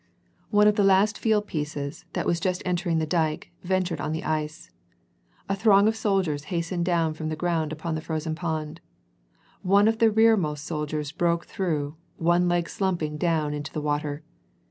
[0.49, 4.13] One of the last field pieces, that was just entering on the dyke, ventured on
[4.13, 4.71] the ice.
[5.47, 8.81] A throng of soldiers hastened down from the ground upon the frozen pond.
[9.61, 14.23] One of the rearmost sol diers broke through, one leg slumping down into the water.